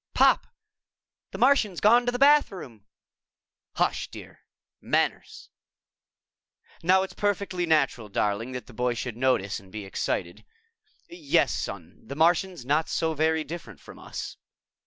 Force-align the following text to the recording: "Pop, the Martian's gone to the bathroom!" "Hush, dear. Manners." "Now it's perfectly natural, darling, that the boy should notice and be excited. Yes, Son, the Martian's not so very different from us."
"Pop, 0.15 0.47
the 1.29 1.37
Martian's 1.37 1.79
gone 1.79 2.07
to 2.07 2.11
the 2.11 2.17
bathroom!" 2.17 2.87
"Hush, 3.75 4.07
dear. 4.09 4.39
Manners." 4.81 5.51
"Now 6.81 7.03
it's 7.03 7.13
perfectly 7.13 7.67
natural, 7.67 8.09
darling, 8.09 8.53
that 8.53 8.65
the 8.65 8.73
boy 8.73 8.95
should 8.95 9.15
notice 9.15 9.59
and 9.59 9.71
be 9.71 9.85
excited. 9.85 10.43
Yes, 11.07 11.53
Son, 11.53 11.99
the 12.03 12.15
Martian's 12.15 12.65
not 12.65 12.89
so 12.89 13.13
very 13.13 13.43
different 13.43 13.79
from 13.79 13.99
us." 13.99 14.37